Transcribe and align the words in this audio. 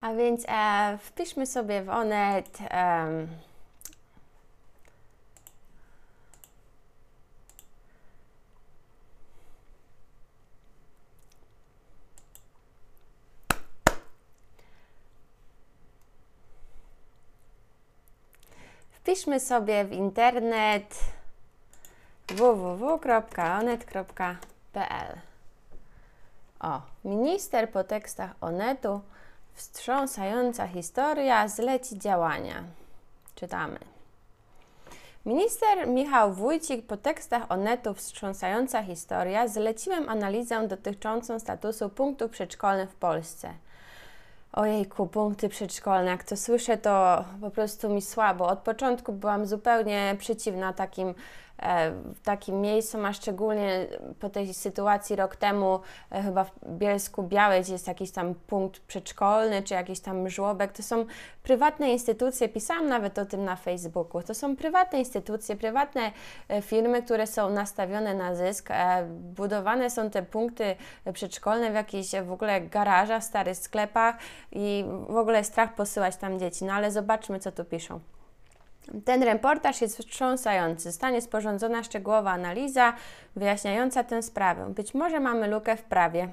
A 0.00 0.12
więc 0.12 0.44
e, 0.48 0.98
wpiszmy 1.02 1.46
sobie 1.46 1.82
w 1.82 1.88
Onet 1.88 2.58
em, 2.70 3.28
wpiszmy 18.90 19.40
sobie 19.40 19.84
w 19.84 19.92
internet 19.92 20.94
www.onet.pl 22.28 23.18
O, 26.60 26.80
minister 27.04 27.70
po 27.70 27.84
tekstach 27.84 28.30
Onetu 28.40 29.00
Wstrząsająca 29.58 30.66
historia 30.66 31.48
zleci 31.48 31.98
działania. 31.98 32.64
Czytamy. 33.34 33.78
Minister 35.26 35.88
Michał 35.88 36.32
Wójcik 36.32 36.86
po 36.86 36.96
tekstach 36.96 37.42
Onetu 37.48 37.94
Wstrząsająca 37.94 38.82
historia 38.82 39.48
zleciłem 39.48 40.08
analizę 40.08 40.68
dotyczącą 40.68 41.38
statusu 41.38 41.88
punktów 41.88 42.30
przedszkolnych 42.30 42.90
w 42.90 42.94
Polsce. 42.94 43.50
Ojejku, 44.52 45.06
punkty 45.06 45.48
przedszkolne, 45.48 46.10
jak 46.10 46.24
to 46.24 46.36
słyszę, 46.36 46.76
to 46.76 47.24
po 47.40 47.50
prostu 47.50 47.88
mi 47.88 48.02
słabo. 48.02 48.46
Od 48.46 48.58
początku 48.58 49.12
byłam 49.12 49.46
zupełnie 49.46 50.16
przeciwna 50.18 50.72
takim 50.72 51.14
w 52.14 52.20
takim 52.24 52.60
miejscu, 52.60 52.98
a 53.04 53.12
szczególnie 53.12 53.86
po 54.20 54.28
tej 54.28 54.54
sytuacji 54.54 55.16
rok 55.16 55.36
temu 55.36 55.80
e, 56.12 56.22
chyba 56.22 56.44
w 56.44 56.50
Bielsku 56.66 57.22
Białej, 57.22 57.62
gdzie 57.62 57.72
jest 57.72 57.86
jakiś 57.86 58.10
tam 58.10 58.34
punkt 58.34 58.80
przedszkolny, 58.80 59.62
czy 59.62 59.74
jakiś 59.74 60.00
tam 60.00 60.28
żłobek, 60.28 60.72
to 60.72 60.82
są 60.82 61.06
prywatne 61.42 61.90
instytucje, 61.90 62.48
pisałam 62.48 62.86
nawet 62.86 63.18
o 63.18 63.26
tym 63.26 63.44
na 63.44 63.56
Facebooku, 63.56 64.22
to 64.22 64.34
są 64.34 64.56
prywatne 64.56 64.98
instytucje, 64.98 65.56
prywatne 65.56 66.12
e, 66.48 66.62
firmy, 66.62 67.02
które 67.02 67.26
są 67.26 67.50
nastawione 67.50 68.14
na 68.14 68.34
zysk, 68.34 68.68
budowane 69.08 69.90
są 69.90 70.10
te 70.10 70.22
punkty 70.22 70.76
przedszkolne 71.12 71.70
w 71.70 71.74
jakichś 71.74 72.10
w 72.10 72.32
ogóle 72.32 72.60
garażach, 72.60 73.24
starych 73.24 73.56
sklepach 73.56 74.16
i 74.52 74.84
w 75.08 75.16
ogóle 75.16 75.44
strach 75.44 75.74
posyłać 75.74 76.16
tam 76.16 76.38
dzieci, 76.38 76.64
no 76.64 76.72
ale 76.72 76.90
zobaczmy, 76.90 77.40
co 77.40 77.52
tu 77.52 77.64
piszą. 77.64 78.00
Ten 79.04 79.22
reportaż 79.22 79.80
jest 79.80 79.98
wstrząsający. 79.98 80.82
Zostanie 80.82 81.22
sporządzona 81.22 81.82
szczegółowa 81.82 82.30
analiza 82.30 82.92
wyjaśniająca 83.36 84.04
tę 84.04 84.22
sprawę. 84.22 84.70
Być 84.74 84.94
może 84.94 85.20
mamy 85.20 85.48
lukę 85.48 85.76
w 85.76 85.82
prawie. 85.82 86.28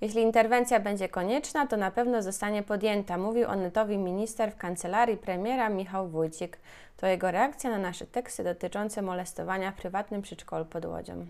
Jeśli 0.00 0.22
interwencja 0.22 0.80
będzie 0.80 1.08
konieczna, 1.08 1.66
to 1.66 1.76
na 1.76 1.90
pewno 1.90 2.22
zostanie 2.22 2.62
podjęta, 2.62 3.18
mówił 3.18 3.48
onetowi 3.48 3.98
minister 3.98 4.52
w 4.52 4.56
kancelarii 4.56 5.16
premiera 5.16 5.68
Michał 5.68 6.08
Wójcik. 6.08 6.58
To 6.96 7.06
jego 7.06 7.30
reakcja 7.30 7.70
na 7.70 7.78
nasze 7.78 8.06
teksty 8.06 8.44
dotyczące 8.44 9.02
molestowania 9.02 9.72
w 9.72 9.74
prywatnym 9.74 10.22
przedszkolu 10.22 10.64
pod 10.64 10.84
Łodzią. 10.84 11.26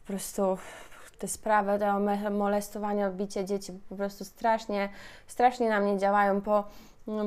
Po 0.00 0.06
prostu 0.06 0.58
te 1.18 1.28
sprawy 1.28 1.86
o 1.86 2.30
molestowania, 2.30 3.10
bicie 3.10 3.44
dzieci 3.44 3.72
po 3.88 3.96
prostu 3.96 4.24
strasznie, 4.24 4.88
strasznie 5.26 5.68
na 5.68 5.80
mnie 5.80 5.98
działają 5.98 6.40
po 6.40 6.64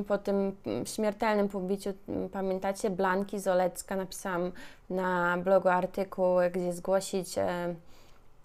po 0.07 0.17
tym 0.17 0.55
śmiertelnym 0.85 1.49
pobiciu, 1.49 1.93
pamiętacie, 2.31 2.89
Blanki 2.89 3.39
Zolecka, 3.39 3.95
napisałam 3.95 4.51
na 4.89 5.37
blogu 5.37 5.69
artykuł, 5.69 6.35
gdzie 6.51 6.73
zgłosić 6.73 7.37
e, 7.37 7.75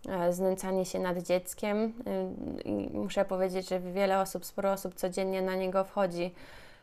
e, 0.09 0.33
znęcanie 0.33 0.85
się 0.85 0.99
nad 0.99 1.19
dzieckiem 1.19 1.93
e, 2.07 2.69
i 2.69 2.91
muszę 2.99 3.25
powiedzieć, 3.25 3.69
że 3.69 3.81
wiele 3.81 4.21
osób, 4.21 4.45
sporo 4.45 4.73
osób 4.73 4.95
codziennie 4.95 5.43
na 5.43 5.55
niego 5.55 5.85
wchodzi. 5.85 6.35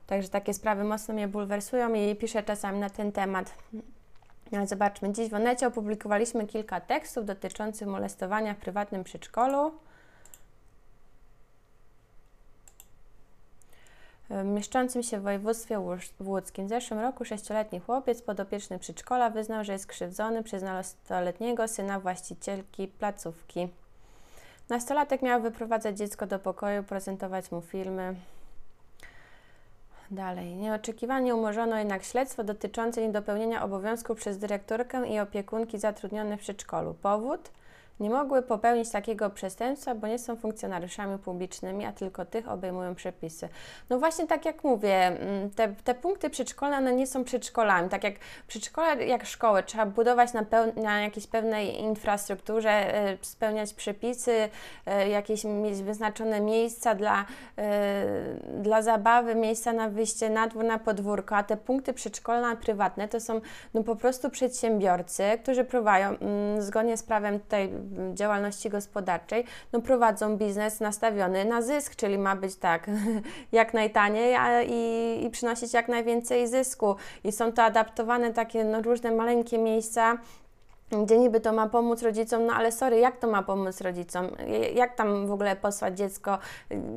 Także 0.07 0.29
takie 0.29 0.53
sprawy 0.53 0.83
mocno 0.83 1.13
mnie 1.13 1.27
bulwersują 1.27 1.93
i 1.93 2.15
piszę 2.15 2.43
czasami 2.43 2.79
na 2.79 2.89
ten 2.89 3.11
temat. 3.11 3.55
Zobaczmy, 4.65 5.13
dziś 5.13 5.29
w 5.29 5.33
Onecie 5.33 5.67
opublikowaliśmy 5.67 6.47
kilka 6.47 6.81
tekstów 6.81 7.25
dotyczących 7.25 7.87
molestowania 7.87 8.53
w 8.53 8.57
prywatnym 8.57 9.03
przedszkolu. 9.03 9.71
Mieszczącym 14.29 15.03
się 15.03 15.19
w 15.19 15.23
województwie 15.23 15.79
łódzkim. 16.19 16.65
W 16.65 16.69
zeszłym 16.69 16.99
roku 16.99 17.25
sześcioletni 17.25 17.79
chłopiec 17.79 18.21
podopieczny 18.21 18.79
przedszkola 18.79 19.29
wyznał, 19.29 19.63
że 19.63 19.73
jest 19.73 19.87
krzywdzony 19.87 20.43
przez 20.43 20.63
nastoletniego 20.63 21.67
syna 21.67 21.99
właścicielki 21.99 22.87
placówki. 22.87 23.67
Nastolatek 24.69 25.21
miał 25.21 25.41
wyprowadzać 25.41 25.97
dziecko 25.97 26.27
do 26.27 26.39
pokoju, 26.39 26.83
prezentować 26.83 27.51
mu 27.51 27.61
filmy. 27.61 28.15
Dalej. 30.11 30.55
Nieoczekiwanie 30.55 31.35
umorzono 31.35 31.77
jednak 31.77 32.03
śledztwo 32.03 32.43
dotyczące 32.43 33.01
niedopełnienia 33.01 33.63
obowiązków 33.63 34.17
przez 34.17 34.37
dyrektorkę 34.37 35.07
i 35.07 35.19
opiekunki 35.19 35.79
zatrudnione 35.79 36.37
w 36.37 36.39
przedszkolu. 36.39 36.93
Powód? 36.93 37.51
Nie 37.99 38.09
mogły 38.09 38.41
popełnić 38.41 38.89
takiego 38.89 39.29
przestępstwa, 39.29 39.95
bo 39.95 40.07
nie 40.07 40.19
są 40.19 40.35
funkcjonariuszami 40.35 41.17
publicznymi, 41.17 41.85
a 41.85 41.91
tylko 41.91 42.25
tych 42.25 42.49
obejmują 42.49 42.95
przepisy. 42.95 43.49
No 43.89 43.99
właśnie 43.99 44.27
tak 44.27 44.45
jak 44.45 44.63
mówię, 44.63 45.07
mm, 45.07 45.49
te, 45.49 45.67
te 45.83 45.95
punkty 45.95 46.29
przedszkolne 46.29 46.77
one 46.77 46.93
nie 46.93 47.07
są 47.07 47.23
przedszkolami. 47.23 47.89
Tak 47.89 48.03
jak 48.03 48.13
przedszkole, 48.47 49.05
jak 49.05 49.25
szkoły, 49.25 49.63
trzeba 49.63 49.85
budować 49.85 50.33
na, 50.33 50.43
peł, 50.45 50.73
na 50.75 51.01
jakiejś 51.01 51.27
pewnej 51.27 51.81
infrastrukturze, 51.81 52.69
e, 52.69 53.17
spełniać 53.21 53.73
przepisy, 53.73 54.49
e, 54.85 55.09
jakieś 55.09 55.43
mieć 55.43 55.83
wyznaczone 55.83 56.41
miejsca 56.41 56.95
dla, 56.95 57.25
e, 57.57 58.05
dla 58.61 58.81
zabawy, 58.81 59.35
miejsca 59.35 59.73
na 59.73 59.89
wyjście 59.89 60.29
na 60.29 60.47
dwór, 60.47 60.63
na 60.63 60.79
podwórko, 60.79 61.35
a 61.35 61.43
te 61.43 61.57
punkty 61.57 61.93
przedszkolne 61.93 62.57
prywatne 62.57 63.07
to 63.07 63.19
są 63.19 63.41
no, 63.73 63.83
po 63.83 63.95
prostu 63.95 64.29
przedsiębiorcy, 64.29 65.23
którzy 65.43 65.63
próbują 65.63 66.09
mm, 66.09 66.61
zgodnie 66.61 66.97
z 66.97 67.03
prawem 67.03 67.39
tutaj 67.39 67.69
działalności 68.13 68.69
gospodarczej, 68.69 69.45
no 69.73 69.81
prowadzą 69.81 70.37
biznes 70.37 70.79
nastawiony 70.79 71.45
na 71.45 71.61
zysk, 71.61 71.95
czyli 71.95 72.17
ma 72.17 72.35
być 72.35 72.55
tak 72.55 72.89
jak 73.51 73.73
najtaniej 73.73 74.35
a, 74.35 74.61
i, 74.61 75.25
i 75.25 75.29
przynosić 75.29 75.73
jak 75.73 75.87
najwięcej 75.87 76.47
zysku. 76.47 76.95
I 77.23 77.31
są 77.31 77.51
to 77.51 77.63
adaptowane 77.63 78.33
takie 78.33 78.63
no, 78.63 78.81
różne 78.81 79.11
maleńkie 79.11 79.57
miejsca, 79.57 80.17
gdzie 81.01 81.17
niby 81.17 81.39
to 81.39 81.53
ma 81.53 81.69
pomóc 81.69 82.01
rodzicom, 82.01 82.45
no 82.45 82.53
ale 82.53 82.71
sorry, 82.71 82.99
jak 82.99 83.17
to 83.17 83.27
ma 83.27 83.43
pomóc 83.43 83.81
rodzicom? 83.81 84.27
Jak 84.75 84.95
tam 84.95 85.27
w 85.27 85.31
ogóle 85.31 85.55
posłać 85.55 85.97
dziecko? 85.97 86.37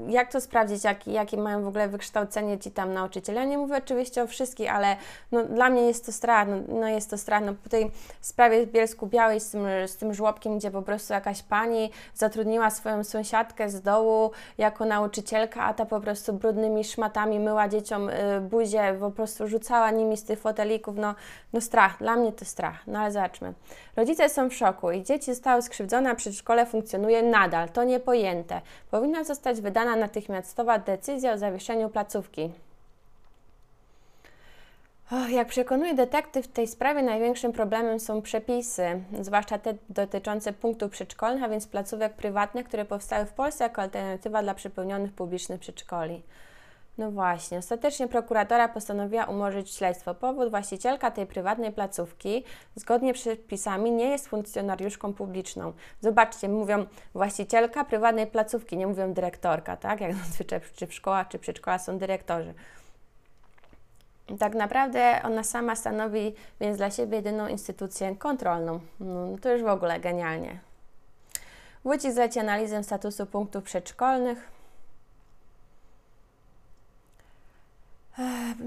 Jak 0.08 0.32
to 0.32 0.40
sprawdzić, 0.40 0.84
jak, 0.84 1.06
jakie 1.06 1.36
mają 1.36 1.62
w 1.62 1.66
ogóle 1.68 1.88
wykształcenie 1.88 2.58
ci 2.58 2.70
tam 2.70 2.92
nauczyciele? 2.92 3.40
Ja 3.40 3.46
nie 3.46 3.58
mówię 3.58 3.76
oczywiście 3.76 4.22
o 4.22 4.26
wszystkich, 4.26 4.74
ale 4.74 4.96
no, 5.32 5.44
dla 5.44 5.70
mnie 5.70 5.82
jest 5.82 6.06
to 6.06 6.12
strach, 6.12 6.48
no, 6.48 6.56
no 6.80 6.88
jest 6.88 7.10
to 7.10 7.18
strach. 7.18 7.42
No, 7.44 7.54
po 7.64 7.68
tej 7.68 7.90
sprawie 8.20 8.66
w 8.66 8.70
Bielsku 8.70 9.06
Białej 9.06 9.40
z 9.40 9.50
tym, 9.50 9.66
z 9.86 9.96
tym 9.96 10.14
żłobkiem, 10.14 10.58
gdzie 10.58 10.70
po 10.70 10.82
prostu 10.82 11.12
jakaś 11.12 11.42
pani 11.42 11.90
zatrudniła 12.14 12.70
swoją 12.70 13.04
sąsiadkę 13.04 13.70
z 13.70 13.82
dołu 13.82 14.30
jako 14.58 14.84
nauczycielka, 14.84 15.64
a 15.64 15.74
ta 15.74 15.86
po 15.86 16.00
prostu 16.00 16.32
brudnymi 16.32 16.84
szmatami 16.84 17.40
myła 17.40 17.68
dzieciom 17.68 18.08
y, 18.08 18.40
buzię, 18.40 18.96
po 19.00 19.10
prostu 19.10 19.48
rzucała 19.48 19.90
nimi 19.90 20.16
z 20.16 20.24
tych 20.24 20.38
fotelików, 20.38 20.96
no, 20.96 21.14
no 21.52 21.60
strach, 21.60 21.98
dla 21.98 22.16
mnie 22.16 22.32
to 22.32 22.44
strach, 22.44 22.86
no 22.86 22.98
ale 22.98 23.12
zobaczmy. 23.12 23.54
Rodzice 23.96 24.28
są 24.28 24.50
w 24.50 24.54
szoku 24.54 24.90
i 24.90 25.02
dzieci 25.02 25.34
zostały 25.34 25.62
skrzywdzone, 25.62 26.10
a 26.10 26.14
przedszkole 26.14 26.66
funkcjonuje 26.66 27.22
nadal. 27.22 27.68
To 27.68 27.84
niepojęte. 27.84 28.60
Powinna 28.90 29.24
zostać 29.24 29.60
wydana 29.60 29.96
natychmiastowa 29.96 30.78
decyzja 30.78 31.32
o 31.32 31.38
zawieszeniu 31.38 31.88
placówki. 31.90 32.50
Jak 35.28 35.48
przekonuje 35.48 35.94
detektyw, 35.94 36.46
w 36.46 36.52
tej 36.52 36.66
sprawie 36.66 37.02
największym 37.02 37.52
problemem 37.52 38.00
są 38.00 38.22
przepisy, 38.22 39.00
zwłaszcza 39.20 39.58
te 39.58 39.74
dotyczące 39.88 40.52
punktów 40.52 40.90
przedszkolnych, 40.90 41.42
a 41.42 41.48
więc 41.48 41.66
placówek 41.66 42.12
prywatnych, 42.12 42.66
które 42.66 42.84
powstały 42.84 43.26
w 43.26 43.32
Polsce 43.32 43.64
jako 43.64 43.82
alternatywa 43.82 44.42
dla 44.42 44.54
przepełnionych 44.54 45.12
publicznych 45.12 45.60
przedszkoli. 45.60 46.22
No 46.98 47.10
właśnie, 47.10 47.58
ostatecznie 47.58 48.08
prokuratora 48.08 48.68
postanowiła 48.68 49.24
umorzyć 49.24 49.74
śledztwo. 49.74 50.14
Powód 50.14 50.50
właścicielka 50.50 51.10
tej 51.10 51.26
prywatnej 51.26 51.72
placówki 51.72 52.44
zgodnie 52.74 53.14
z 53.14 53.16
przepisami 53.16 53.92
nie 53.92 54.08
jest 54.08 54.28
funkcjonariuszką 54.28 55.14
publiczną. 55.14 55.72
Zobaczcie, 56.00 56.48
mówią 56.48 56.86
właścicielka 57.14 57.84
prywatnej 57.84 58.26
placówki, 58.26 58.76
nie 58.76 58.86
mówią 58.86 59.12
dyrektorka, 59.12 59.76
tak? 59.76 60.00
Jak 60.00 60.14
zazwyczaj 60.24 60.60
czy 60.76 60.86
w 60.86 60.94
szkołach, 60.94 61.28
czy 61.28 61.38
przedszkola 61.38 61.78
są 61.78 61.98
dyrektorzy. 61.98 62.54
Tak 64.38 64.54
naprawdę 64.54 65.20
ona 65.24 65.44
sama 65.44 65.76
stanowi 65.76 66.34
więc 66.60 66.76
dla 66.76 66.90
siebie 66.90 67.16
jedyną 67.16 67.48
instytucję 67.48 68.16
kontrolną. 68.16 68.80
No, 69.00 69.38
to 69.42 69.52
już 69.52 69.62
w 69.62 69.68
ogóle 69.68 70.00
genialnie. 70.00 70.58
Wójcik 71.84 72.12
zleci 72.12 72.38
analizę 72.38 72.84
statusu 72.84 73.26
punktów 73.26 73.64
przedszkolnych, 73.64 74.55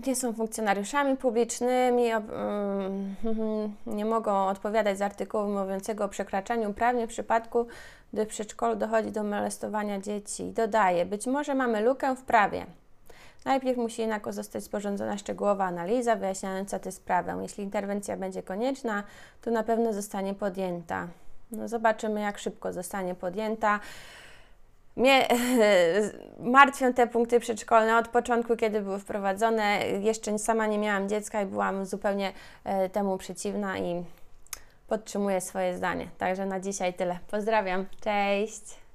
nie 0.08 0.16
są 0.16 0.34
funkcjonariuszami 0.34 1.18
publicznymi, 1.18 2.12
mm, 2.12 3.16
nie 3.98 4.06
mogą 4.06 4.48
odpowiadać 4.48 4.98
z 4.98 5.02
artykułu 5.02 5.48
mówiącego 5.48 6.06
o 6.06 6.10
przekraczaniu 6.10 6.74
prawnie 6.74 7.08
w 7.08 7.10
przypadku, 7.10 7.68
gdy 8.14 8.26
w 8.26 8.28
przedszkolu 8.28 8.76
dochodzi 8.76 9.12
do 9.12 9.24
molestowania 9.24 10.00
dzieci. 10.00 10.44
Dodaje, 10.44 11.06
być 11.06 11.28
może 11.28 11.56
mamy 11.56 11.82
lukę 11.82 12.16
w 12.16 12.22
prawie. 12.22 12.66
Najpierw 13.46 13.78
musi 13.78 14.02
jednak 14.02 14.34
zostać 14.34 14.64
sporządzona 14.64 15.18
szczegółowa 15.18 15.66
analiza 15.66 16.16
wyjaśniająca 16.16 16.80
tę 16.80 16.92
sprawę. 16.92 17.40
Jeśli 17.42 17.64
interwencja 17.64 18.18
będzie 18.18 18.44
konieczna, 18.44 19.04
to 19.42 19.52
na 19.52 19.64
pewno 19.64 19.94
zostanie 19.94 20.34
podjęta. 20.34 21.08
No 21.52 21.68
zobaczymy, 21.68 22.22
jak 22.22 22.38
szybko 22.38 22.74
zostanie 22.74 23.16
podjęta. 23.16 23.80
Mnie 25.00 25.28
martwią 26.40 26.94
te 26.94 27.08
punkty 27.08 27.40
przedszkolne 27.40 27.98
od 27.98 28.08
początku, 28.08 28.56
kiedy 28.56 28.82
były 28.82 29.00
wprowadzone. 29.00 29.88
Jeszcze 29.88 30.40
sama 30.40 30.68
nie 30.68 30.78
miałam 30.78 31.10
dziecka 31.10 31.42
i 31.42 31.46
byłam 31.46 31.86
zupełnie 31.86 32.34
e, 32.64 32.90
temu 32.90 33.18
przeciwna 33.18 33.78
i 33.78 34.04
podtrzymuję 34.88 35.42
swoje 35.42 35.78
zdanie. 35.78 36.08
Także 36.18 36.46
na 36.46 36.60
dzisiaj 36.60 36.94
tyle. 36.94 37.20
Pozdrawiam. 37.32 37.86
Cześć. 38.04 38.89